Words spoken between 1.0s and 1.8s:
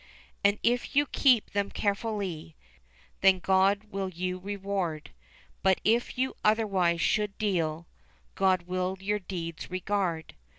keep them